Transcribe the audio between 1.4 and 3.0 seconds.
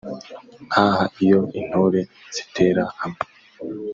intore zitera